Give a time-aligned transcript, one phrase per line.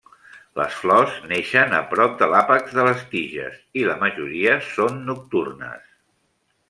[0.59, 5.87] Les flors neixen a prop de l'àpex de les tiges i la majoria són nocturnes.